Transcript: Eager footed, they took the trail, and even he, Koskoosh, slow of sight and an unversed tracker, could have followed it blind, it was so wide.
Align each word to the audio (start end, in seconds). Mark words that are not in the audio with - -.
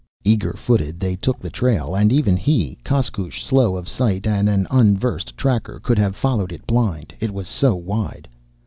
Eager 0.23 0.53
footed, 0.53 0.99
they 0.99 1.15
took 1.15 1.37
the 1.37 1.51
trail, 1.51 1.93
and 1.93 2.11
even 2.11 2.35
he, 2.35 2.79
Koskoosh, 2.83 3.43
slow 3.43 3.75
of 3.77 3.87
sight 3.87 4.25
and 4.25 4.49
an 4.49 4.65
unversed 4.71 5.37
tracker, 5.37 5.79
could 5.79 5.99
have 5.99 6.15
followed 6.15 6.51
it 6.51 6.65
blind, 6.65 7.13
it 7.19 7.29
was 7.31 7.47
so 7.47 7.75
wide. 7.75 8.27